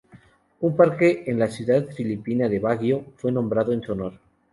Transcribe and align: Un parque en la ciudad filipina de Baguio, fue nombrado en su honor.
Un 0.61 0.75
parque 0.75 1.25
en 1.27 1.37
la 1.37 1.47
ciudad 1.47 1.85
filipina 1.89 2.49
de 2.49 2.57
Baguio, 2.57 3.05
fue 3.17 3.31
nombrado 3.31 3.71
en 3.71 3.83
su 3.83 3.91
honor. 3.91 4.13